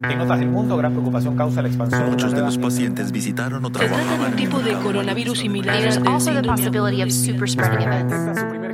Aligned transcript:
En 0.00 0.20
otras 0.20 0.38
del 0.38 0.48
mundo, 0.48 0.76
gran 0.76 0.92
preocupación 0.92 1.36
causa 1.36 1.60
la 1.60 1.66
expansión. 1.66 2.08
Muchos 2.08 2.32
de 2.32 2.40
los 2.40 2.56
pacientes 2.56 3.10
visitaron 3.10 3.64
o 3.64 3.68
Se 3.68 3.88
trata 3.88 4.16
de 4.16 4.26
un 4.26 4.36
tipo 4.36 4.60
de 4.60 4.74
coronavirus 4.74 5.40
similar 5.40 5.76
al 5.76 6.04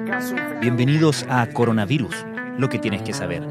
caso. 0.05 0.35
Bienvenidos 0.61 1.25
a 1.31 1.47
Coronavirus, 1.47 2.27
lo 2.59 2.69
que 2.69 2.79
tienes 2.79 3.01
que 3.01 3.15
saber, 3.15 3.43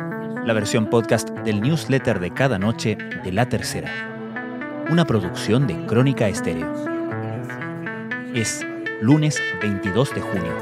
la 0.46 0.54
versión 0.54 0.88
podcast 0.88 1.32
del 1.32 1.62
newsletter 1.62 2.20
de 2.20 2.30
cada 2.30 2.60
noche 2.60 2.96
de 3.24 3.32
La 3.32 3.50
Tercera, 3.50 3.90
una 4.92 5.06
producción 5.06 5.66
de 5.66 5.84
Crónica 5.88 6.28
Estéreo. 6.28 6.72
Es 8.36 8.64
lunes 9.02 9.42
22 9.64 10.14
de 10.14 10.22
junio. 10.22 10.54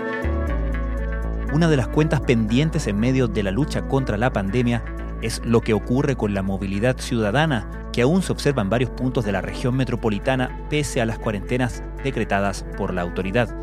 Una 1.52 1.68
de 1.68 1.76
las 1.76 1.90
cuentas 1.90 2.22
pendientes 2.22 2.88
en 2.88 2.98
medio 2.98 3.28
de 3.28 3.44
la 3.44 3.52
lucha 3.52 3.82
contra 3.82 4.16
la 4.16 4.32
pandemia 4.32 4.82
es 5.22 5.42
lo 5.46 5.62
que 5.62 5.74
ocurre 5.74 6.16
con 6.16 6.34
la 6.34 6.42
movilidad 6.42 6.98
ciudadana, 7.00 7.70
que 7.94 8.02
aún 8.02 8.22
se 8.22 8.32
observa 8.32 8.62
en 8.62 8.70
varios 8.70 8.92
puntos 8.92 9.26
de 9.26 9.32
la 9.32 9.42
región 9.42 9.76
metropolitana 9.76 10.66
pese 10.70 11.02
a 11.02 11.06
las 11.06 11.20
cuarentenas 11.20 11.84
decretadas 12.04 12.66
por 12.78 12.94
la 12.94 13.02
autoridad. 13.02 13.56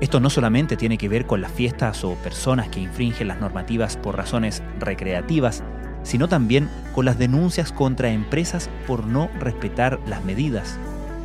Esto 0.00 0.18
no 0.18 0.30
solamente 0.30 0.76
tiene 0.76 0.98
que 0.98 1.08
ver 1.08 1.26
con 1.26 1.40
las 1.40 1.52
fiestas 1.52 2.02
o 2.02 2.14
personas 2.16 2.68
que 2.68 2.80
infringen 2.80 3.28
las 3.28 3.40
normativas 3.40 3.96
por 3.96 4.16
razones 4.16 4.62
recreativas, 4.80 5.62
sino 6.02 6.28
también 6.28 6.68
con 6.94 7.04
las 7.04 7.18
denuncias 7.18 7.70
contra 7.70 8.10
empresas 8.10 8.68
por 8.86 9.06
no 9.06 9.30
respetar 9.38 10.00
las 10.06 10.24
medidas. 10.24 10.78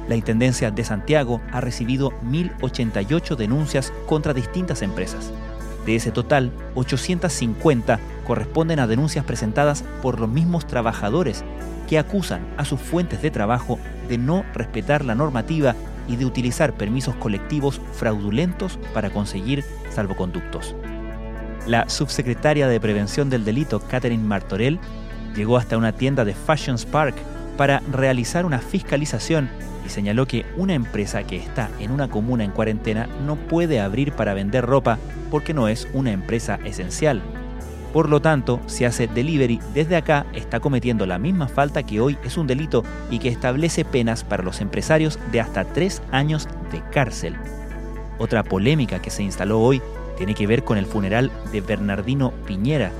La 0.07 0.15
Intendencia 0.15 0.71
de 0.71 0.83
Santiago 0.83 1.41
ha 1.51 1.59
recibido 1.59 2.11
1.088 2.23 3.35
denuncias 3.35 3.91
contra 4.05 4.33
distintas 4.33 4.81
empresas. 4.81 5.31
De 5.85 5.95
ese 5.95 6.11
total, 6.11 6.51
850 6.75 7.99
corresponden 8.27 8.79
a 8.81 8.87
denuncias 8.87 9.23
presentadas 9.23 9.85
por 10.01 10.19
los 10.19 10.27
mismos 10.29 10.67
trabajadores 10.67 11.45
que 11.87 11.97
acusan 11.97 12.45
a 12.57 12.65
sus 12.65 12.81
fuentes 12.81 13.21
de 13.21 13.31
trabajo 13.31 13.79
de 14.09 14.17
no 14.17 14.43
respetar 14.53 15.05
la 15.05 15.15
normativa 15.15 15.75
y 16.09 16.17
de 16.17 16.25
utilizar 16.25 16.73
permisos 16.73 17.15
colectivos 17.15 17.79
fraudulentos 17.93 18.77
para 18.93 19.09
conseguir 19.09 19.63
salvoconductos. 19.89 20.75
La 21.65 21.87
subsecretaria 21.89 22.67
de 22.67 22.79
Prevención 22.81 23.29
del 23.29 23.45
Delito, 23.45 23.79
Catherine 23.79 24.23
Martorell, 24.23 24.79
llegó 25.33 25.55
hasta 25.55 25.77
una 25.77 25.93
tienda 25.93 26.25
de 26.25 26.33
Fashion 26.33 26.77
Spark 26.77 27.15
para 27.55 27.79
realizar 27.91 28.45
una 28.45 28.59
fiscalización 28.59 29.49
y 29.85 29.89
señaló 29.89 30.25
que 30.25 30.45
una 30.57 30.73
empresa 30.73 31.23
que 31.23 31.37
está 31.37 31.69
en 31.79 31.91
una 31.91 32.09
comuna 32.09 32.43
en 32.43 32.51
cuarentena 32.51 33.07
no 33.25 33.37
puede 33.37 33.79
abrir 33.79 34.11
para 34.11 34.33
vender 34.33 34.65
ropa 34.65 34.97
porque 35.31 35.53
no 35.53 35.69
es 35.69 35.87
una 35.93 36.11
empresa 36.11 36.59
esencial. 36.65 37.21
Por 37.93 38.09
lo 38.09 38.21
tanto, 38.21 38.59
si 38.67 38.85
hace 38.85 39.07
delivery 39.07 39.59
desde 39.73 39.95
acá, 39.95 40.25
está 40.33 40.59
cometiendo 40.59 41.05
la 41.05 41.17
misma 41.17 41.47
falta 41.47 41.83
que 41.83 41.99
hoy 41.99 42.17
es 42.23 42.37
un 42.37 42.45
delito 42.45 42.83
y 43.09 43.19
que 43.19 43.29
establece 43.29 43.85
penas 43.85 44.23
para 44.23 44.43
los 44.43 44.61
empresarios 44.61 45.17
de 45.31 45.41
hasta 45.41 45.63
tres 45.65 46.01
años 46.11 46.47
de 46.71 46.81
cárcel. 46.91 47.35
Otra 48.19 48.43
polémica 48.43 49.01
que 49.01 49.09
se 49.09 49.23
instaló 49.23 49.59
hoy 49.61 49.81
tiene 50.17 50.33
que 50.33 50.47
ver 50.47 50.63
con 50.63 50.77
el 50.77 50.85
funeral 50.85 51.31
de 51.51 51.61
Bernardino 51.61 52.33
Piñera. 52.45 52.91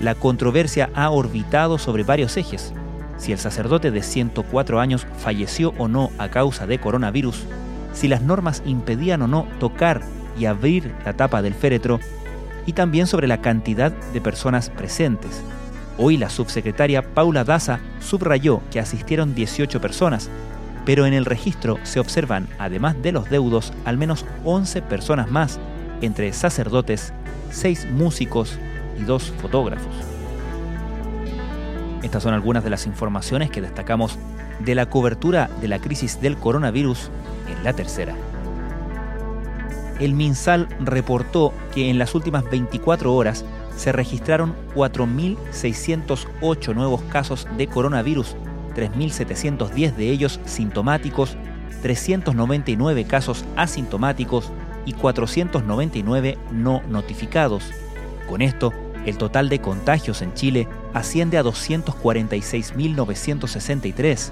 La 0.00 0.14
controversia 0.14 0.90
ha 0.94 1.10
orbitado 1.10 1.78
sobre 1.78 2.02
varios 2.02 2.36
ejes. 2.36 2.72
Si 3.18 3.30
el 3.30 3.38
sacerdote 3.38 3.90
de 3.90 4.02
104 4.02 4.80
años 4.80 5.06
falleció 5.18 5.74
o 5.78 5.86
no 5.86 6.10
a 6.18 6.28
causa 6.28 6.66
de 6.66 6.80
coronavirus, 6.80 7.46
si 7.92 8.08
las 8.08 8.22
normas 8.22 8.62
impedían 8.66 9.22
o 9.22 9.28
no 9.28 9.46
tocar 9.60 10.00
y 10.38 10.46
abrir 10.46 10.92
la 11.04 11.12
tapa 11.12 11.42
del 11.42 11.54
féretro, 11.54 12.00
y 12.66 12.72
también 12.72 13.06
sobre 13.06 13.26
la 13.26 13.40
cantidad 13.40 13.92
de 13.92 14.20
personas 14.20 14.70
presentes. 14.70 15.42
Hoy 15.98 16.16
la 16.16 16.30
subsecretaria 16.30 17.02
Paula 17.02 17.44
Daza 17.44 17.80
subrayó 18.00 18.60
que 18.70 18.80
asistieron 18.80 19.34
18 19.34 19.80
personas, 19.80 20.30
pero 20.84 21.06
en 21.06 21.14
el 21.14 21.24
registro 21.24 21.78
se 21.82 22.00
observan, 22.00 22.48
además 22.58 23.00
de 23.02 23.12
los 23.12 23.28
deudos, 23.30 23.72
al 23.84 23.98
menos 23.98 24.24
11 24.44 24.82
personas 24.82 25.30
más, 25.30 25.60
entre 26.00 26.32
sacerdotes, 26.32 27.12
6 27.50 27.88
músicos 27.90 28.58
y 28.98 29.04
2 29.04 29.32
fotógrafos. 29.40 29.94
Estas 32.02 32.22
son 32.22 32.34
algunas 32.34 32.64
de 32.64 32.70
las 32.70 32.86
informaciones 32.86 33.50
que 33.50 33.60
destacamos 33.60 34.18
de 34.58 34.74
la 34.74 34.86
cobertura 34.86 35.50
de 35.60 35.68
la 35.68 35.78
crisis 35.78 36.20
del 36.20 36.36
coronavirus 36.36 37.10
en 37.48 37.62
la 37.64 37.72
tercera. 37.74 38.14
El 40.02 40.12
MinSal 40.14 40.68
reportó 40.80 41.54
que 41.72 41.88
en 41.88 41.96
las 41.96 42.16
últimas 42.16 42.42
24 42.50 43.14
horas 43.14 43.44
se 43.76 43.92
registraron 43.92 44.56
4.608 44.74 46.74
nuevos 46.74 47.02
casos 47.02 47.46
de 47.56 47.68
coronavirus, 47.68 48.34
3.710 48.74 49.94
de 49.94 50.10
ellos 50.10 50.40
sintomáticos, 50.44 51.36
399 51.82 53.04
casos 53.04 53.44
asintomáticos 53.54 54.50
y 54.86 54.94
499 54.94 56.36
no 56.50 56.82
notificados. 56.88 57.70
Con 58.28 58.42
esto, 58.42 58.72
el 59.06 59.16
total 59.18 59.48
de 59.48 59.60
contagios 59.60 60.20
en 60.20 60.34
Chile 60.34 60.66
asciende 60.94 61.38
a 61.38 61.44
246.963. 61.44 64.30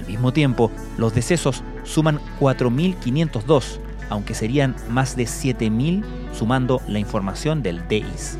Al 0.00 0.06
mismo 0.06 0.34
tiempo, 0.34 0.70
los 0.98 1.14
decesos 1.14 1.62
suman 1.84 2.20
4.502, 2.40 3.80
aunque 4.10 4.34
serían 4.34 4.76
más 4.88 5.16
de 5.16 5.24
7.000 5.24 6.04
sumando 6.32 6.80
la 6.86 6.98
información 6.98 7.62
del 7.62 7.86
DIS. 7.88 8.38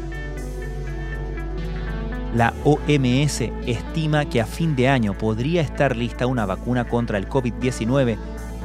La 2.34 2.52
OMS 2.64 3.40
estima 3.66 4.26
que 4.26 4.40
a 4.40 4.46
fin 4.46 4.76
de 4.76 4.88
año 4.88 5.14
podría 5.14 5.62
estar 5.62 5.96
lista 5.96 6.26
una 6.26 6.44
vacuna 6.44 6.86
contra 6.86 7.16
el 7.16 7.28
COVID-19 7.28 8.18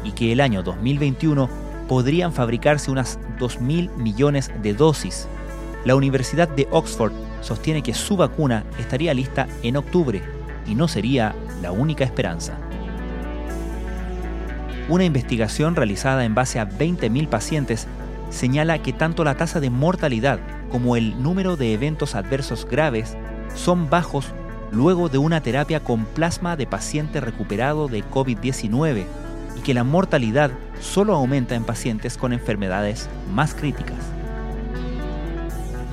y 0.03 0.12
que 0.12 0.34
el 0.34 0.41
año 0.41 0.64
2021 0.64 1.50
podrían 1.88 2.34
fabricarse 2.34 2.91
unas 2.91 3.20
2.000 3.40 3.96
millones 3.96 4.52
de 4.62 4.74
dosis. 4.74 5.28
La 5.85 5.96
Universidad 5.96 6.50
de 6.50 6.68
Oxford 6.72 7.14
sostiene 7.41 7.81
que 7.81 7.94
su 7.94 8.18
vacuna 8.18 8.66
estaría 8.80 9.14
lista 9.14 9.47
en 9.64 9.78
octubre 9.78 10.22
y 10.68 10.75
no 10.75 10.88
sería 10.88 11.34
la 11.62 11.72
única 11.72 12.03
esperanza. 12.03 12.58
Una 14.90 15.06
investigación 15.06 15.76
realizada 15.76 16.26
en 16.26 16.36
base 16.36 16.60
a 16.60 16.70
20.000 16.70 17.30
pacientes 17.30 17.88
señala 18.30 18.82
que 18.82 18.92
tanto 18.92 19.24
la 19.24 19.36
tasa 19.36 19.60
de 19.60 19.70
mortalidad 19.70 20.40
como 20.70 20.98
el 20.98 21.22
número 21.22 21.56
de 21.56 21.74
eventos 21.74 22.16
adversos 22.16 22.66
graves 22.66 23.16
son 23.56 23.90
bajos 23.90 24.34
luego 24.72 25.08
de 25.08 25.20
una 25.20 25.42
terapia 25.42 25.80
con 25.80 26.06
plasma 26.06 26.58
de 26.58 26.66
paciente 26.66 27.22
recuperado 27.22 27.88
de 27.88 28.04
COVID-19 28.04 29.06
y 29.58 29.62
que 29.62 29.74
la 29.74 29.84
mortalidad 29.84 30.52
solo 30.82 31.14
aumenta 31.14 31.56
en 31.56 31.64
pacientes 31.64 32.18
con 32.18 32.34
enfermedades 32.34 33.08
más 33.34 33.54
críticas. 33.54 34.00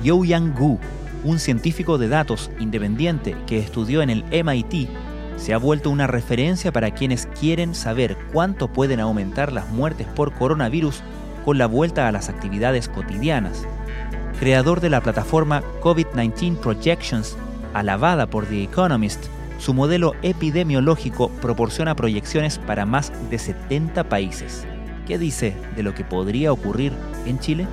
Yang 0.03 0.55
Gu, 0.55 0.79
un 1.23 1.39
científico 1.39 1.97
de 1.97 2.07
datos 2.07 2.49
independiente 2.59 3.37
que 3.45 3.59
estudió 3.59 4.01
en 4.01 4.09
el 4.09 4.25
MIT, 4.43 4.89
se 5.37 5.53
ha 5.53 5.57
vuelto 5.57 5.89
una 5.89 6.07
referencia 6.07 6.71
para 6.71 6.91
quienes 6.91 7.27
quieren 7.39 7.75
saber 7.75 8.17
cuánto 8.31 8.67
pueden 8.67 8.99
aumentar 8.99 9.51
las 9.51 9.69
muertes 9.69 10.07
por 10.07 10.33
coronavirus 10.33 11.01
con 11.43 11.57
la 11.57 11.65
vuelta 11.65 12.07
a 12.07 12.11
las 12.11 12.29
actividades 12.29 12.87
cotidianas. 12.89 13.65
Creador 14.39 14.81
de 14.81 14.89
la 14.89 15.01
plataforma 15.01 15.63
COVID-19 15.81 16.57
Projections, 16.57 17.37
alabada 17.73 18.27
por 18.27 18.45
The 18.45 18.63
Economist, 18.63 19.25
su 19.59 19.73
modelo 19.73 20.15
epidemiológico 20.23 21.29
proporciona 21.29 21.95
proyecciones 21.95 22.57
para 22.57 22.85
más 22.85 23.11
de 23.29 23.37
70 23.37 24.05
países. 24.05 24.65
¿Qué 25.05 25.17
dice 25.17 25.55
de 25.75 25.83
lo 25.83 25.93
que 25.93 26.03
podría 26.03 26.51
ocurrir 26.51 26.93
en 27.25 27.37
Chile? 27.39 27.67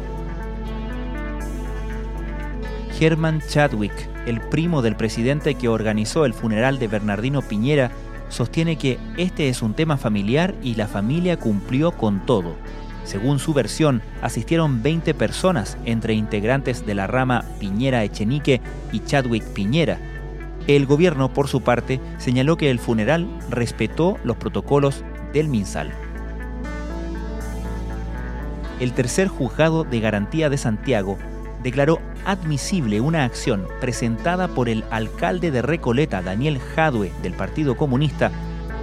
Herman 3.00 3.40
Chadwick, 3.48 3.92
el 4.28 4.40
primo 4.40 4.82
del 4.82 4.96
presidente 4.96 5.54
que 5.54 5.68
organizó 5.68 6.24
el 6.24 6.34
funeral 6.34 6.78
de 6.78 6.88
Bernardino 6.88 7.42
Piñera, 7.42 7.90
sostiene 8.28 8.76
que 8.76 8.98
este 9.16 9.48
es 9.48 9.62
un 9.62 9.74
tema 9.74 9.96
familiar 9.96 10.54
y 10.62 10.74
la 10.74 10.86
familia 10.86 11.38
cumplió 11.38 11.92
con 11.92 12.24
todo. 12.26 12.54
Según 13.04 13.38
su 13.38 13.54
versión, 13.54 14.02
asistieron 14.20 14.82
20 14.82 15.14
personas 15.14 15.78
entre 15.86 16.12
integrantes 16.12 16.84
de 16.84 16.94
la 16.94 17.06
rama 17.06 17.44
Piñera 17.58 18.04
Echenique 18.04 18.60
y 18.92 19.00
Chadwick 19.00 19.44
Piñera. 19.54 19.98
El 20.66 20.84
gobierno, 20.84 21.32
por 21.32 21.48
su 21.48 21.62
parte, 21.62 22.00
señaló 22.18 22.58
que 22.58 22.70
el 22.70 22.78
funeral 22.78 23.26
respetó 23.48 24.18
los 24.24 24.36
protocolos 24.36 25.04
del 25.32 25.48
MinSal. 25.48 25.90
El 28.78 28.92
tercer 28.92 29.28
juzgado 29.28 29.84
de 29.84 30.00
garantía 30.00 30.50
de 30.50 30.58
Santiago 30.58 31.16
declaró 31.62 32.00
admisible 32.24 33.00
una 33.00 33.24
acción 33.24 33.66
presentada 33.80 34.48
por 34.48 34.68
el 34.68 34.84
alcalde 34.90 35.50
de 35.50 35.62
Recoleta, 35.62 36.22
Daniel 36.22 36.58
Jadue, 36.58 37.12
del 37.22 37.34
Partido 37.34 37.76
Comunista, 37.76 38.30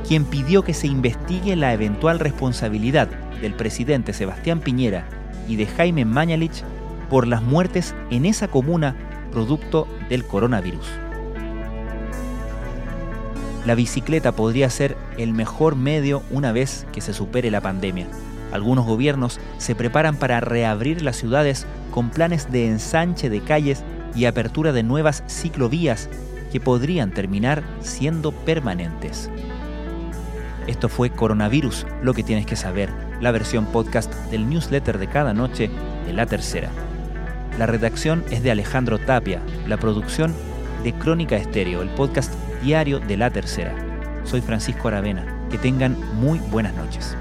quien 0.07 0.25
pidió 0.25 0.63
que 0.63 0.73
se 0.73 0.87
investigue 0.87 1.55
la 1.55 1.73
eventual 1.73 2.19
responsabilidad 2.19 3.07
del 3.41 3.53
presidente 3.53 4.13
Sebastián 4.13 4.59
Piñera 4.59 5.07
y 5.47 5.55
de 5.55 5.67
Jaime 5.67 6.05
Mañalich 6.05 6.63
por 7.09 7.27
las 7.27 7.41
muertes 7.41 7.95
en 8.09 8.25
esa 8.25 8.47
comuna 8.47 8.95
producto 9.31 9.87
del 10.09 10.25
coronavirus. 10.25 10.85
La 13.65 13.73
bicicleta 13.73 14.31
podría 14.31 14.69
ser 14.69 14.95
el 15.17 15.33
mejor 15.33 15.75
medio 15.75 16.21
una 16.29 16.51
vez 16.51 16.85
que 16.91 17.01
se 17.01 17.13
supere 17.13 17.49
la 17.49 17.61
pandemia. 17.61 18.07
Algunos 18.51 18.85
gobiernos 18.85 19.39
se 19.57 19.75
preparan 19.75 20.15
para 20.15 20.39
reabrir 20.39 21.01
las 21.01 21.17
ciudades 21.17 21.65
con 21.91 22.09
planes 22.09 22.51
de 22.51 22.67
ensanche 22.67 23.29
de 23.29 23.41
calles 23.41 23.83
y 24.15 24.25
apertura 24.25 24.71
de 24.71 24.83
nuevas 24.83 25.23
ciclovías 25.27 26.09
que 26.51 26.59
podrían 26.59 27.11
terminar 27.11 27.63
siendo 27.81 28.31
permanentes. 28.31 29.29
Esto 30.67 30.89
fue 30.89 31.09
Coronavirus, 31.09 31.85
lo 32.01 32.13
que 32.13 32.23
tienes 32.23 32.45
que 32.45 32.55
saber, 32.55 32.89
la 33.21 33.31
versión 33.31 33.65
podcast 33.65 34.11
del 34.31 34.49
newsletter 34.49 34.97
de 34.97 35.07
cada 35.07 35.33
noche 35.33 35.69
de 36.05 36.13
la 36.13 36.25
tercera. 36.25 36.69
La 37.59 37.65
redacción 37.65 38.23
es 38.31 38.41
de 38.41 38.51
Alejandro 38.51 38.97
Tapia, 38.99 39.41
la 39.67 39.77
producción 39.77 40.33
de 40.83 40.93
Crónica 40.93 41.35
Estéreo, 41.35 41.81
el 41.81 41.89
podcast 41.89 42.33
diario 42.61 42.99
de 42.99 43.17
la 43.17 43.29
tercera. 43.29 43.73
Soy 44.23 44.41
Francisco 44.41 44.87
Aravena. 44.87 45.25
Que 45.49 45.57
tengan 45.59 45.97
muy 46.15 46.39
buenas 46.39 46.73
noches. 46.73 47.15